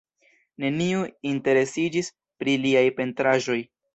[0.63, 1.01] Neniu
[1.33, 2.11] interesiĝis
[2.43, 3.61] pri liaj pentraĵoj.